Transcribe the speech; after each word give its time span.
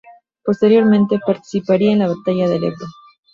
Posteriormente 0.43 1.19
participaría 1.23 1.91
en 1.91 1.99
la 1.99 2.07
batalla 2.07 2.49
del 2.49 2.63
Ebro. 2.63 2.87